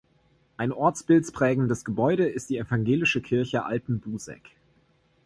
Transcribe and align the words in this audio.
Ein 0.57 0.71
ortsbildprägendes 0.71 1.85
Gebäude 1.85 2.25
ist 2.27 2.49
die 2.49 2.57
Evangelische 2.57 3.21
Kirche 3.21 3.65
Alten-Buseck. 3.65 4.49